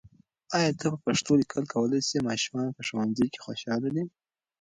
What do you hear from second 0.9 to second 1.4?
په پښتو